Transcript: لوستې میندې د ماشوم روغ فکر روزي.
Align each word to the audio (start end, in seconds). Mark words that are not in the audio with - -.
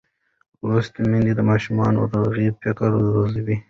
لوستې 0.67 1.01
میندې 1.09 1.33
د 1.35 1.41
ماشوم 1.49 1.77
روغ 1.95 2.13
فکر 2.61 2.89
روزي. 3.13 3.55